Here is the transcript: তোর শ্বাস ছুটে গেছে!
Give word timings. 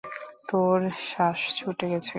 তোর 0.49 0.77
শ্বাস 1.05 1.39
ছুটে 1.57 1.85
গেছে! 1.91 2.09